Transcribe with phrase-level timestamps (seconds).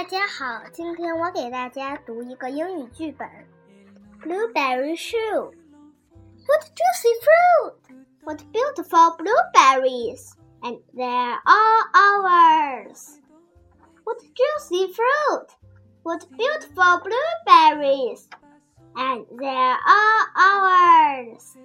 [0.00, 3.28] 大家好，今天我给大家读一个英语剧本。
[4.22, 5.52] Blueberry Shoo.
[6.46, 7.74] What juicy fruit!
[8.22, 10.32] What beautiful blueberries!
[10.62, 13.18] And they're all ours.
[14.04, 15.48] What juicy fruit!
[16.02, 18.22] What beautiful blueberries!
[18.94, 21.58] And they're all ours.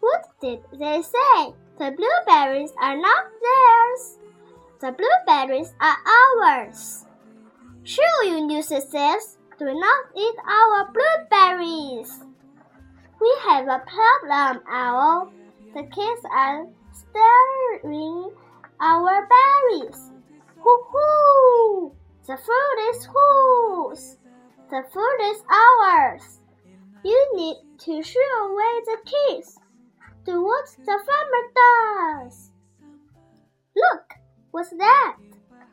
[0.00, 1.54] What did they say?
[1.78, 4.18] The blueberries are not theirs.
[4.80, 5.96] The blueberries are
[6.42, 7.05] ours.
[7.86, 9.38] Shoo, you nuisances!
[9.60, 12.18] Do not eat our blueberries.
[13.20, 15.30] We have a problem, Owl.
[15.72, 18.32] The kids are stealing
[18.80, 20.10] our berries.
[20.58, 21.92] Hoo hoo!
[22.26, 24.16] The fruit is whose?
[24.68, 26.40] The fruit is ours.
[27.04, 29.60] You need to shoo away the kids.
[30.24, 32.50] Do what the farmer does.
[33.76, 34.14] Look,
[34.50, 35.16] what's that?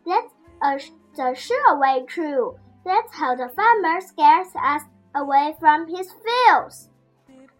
[0.05, 0.31] That's
[0.63, 0.79] a,
[1.15, 2.57] the sure way crew.
[2.85, 4.81] That's how the farmer scares us
[5.15, 6.89] away from his fields.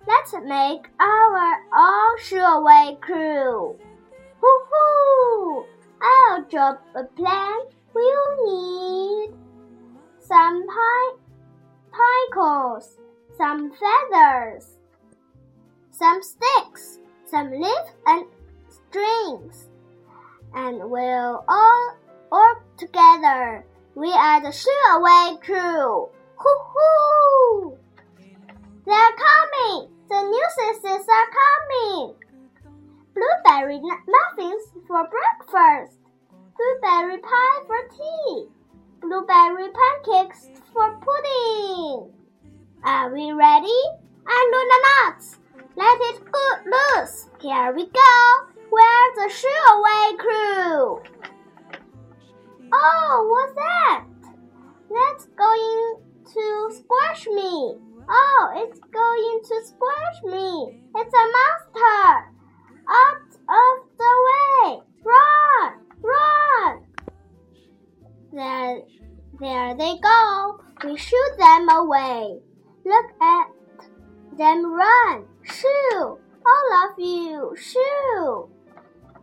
[0.08, 3.78] Let's make our all sure way crew.
[4.42, 5.66] Hoo hoo!
[6.02, 7.60] I'll drop a plan.
[7.94, 9.36] We'll need
[10.20, 11.20] some pine,
[11.92, 12.98] pine cones,
[13.38, 14.78] some feathers,
[15.92, 18.26] some sticks, some leaves and
[18.70, 19.70] strings,
[20.56, 21.98] and we'll all
[22.34, 23.64] work together.
[23.94, 24.52] We are the
[24.98, 26.10] away crew.
[26.36, 27.78] Hoo hoo!
[28.88, 29.90] They're coming!
[30.10, 32.16] The nuisances are coming!
[33.14, 36.00] Blueberry muffins for breakfast.
[36.58, 38.48] Blueberry pie for tea.
[39.00, 42.12] Blueberry pancakes for pudding.
[42.84, 43.82] Are we ready?
[44.26, 45.38] I'm Luna Nuts.
[45.76, 47.30] Let it go loose.
[47.40, 48.54] Here we go.
[48.72, 49.30] We're the
[49.70, 51.23] away crew.
[52.76, 54.06] Oh, what's that?
[54.90, 57.78] That's going to squash me.
[58.10, 60.82] Oh, it's going to squash me.
[60.96, 62.34] It's a monster.
[62.90, 64.82] Out of the way.
[65.06, 66.84] Run, run.
[68.34, 68.82] There,
[69.40, 70.60] there they go.
[70.84, 72.40] We shoot them away.
[72.86, 73.48] Look at
[74.38, 75.26] them run.
[75.44, 78.50] Shoo, all of you, shoo.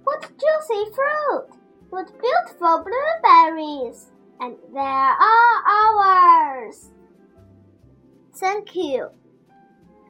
[0.05, 1.60] What juicy fruit.
[1.91, 4.07] What beautiful blueberries.
[4.41, 6.91] And they're ours.
[8.37, 9.11] Thank you.